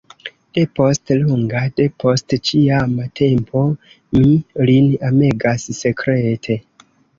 [0.57, 3.63] Depost longa, depost ĉiama tempo,
[4.17, 4.27] mi
[4.73, 6.61] lin amegas sekrete.